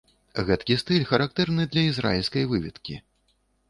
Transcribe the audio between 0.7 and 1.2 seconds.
стыль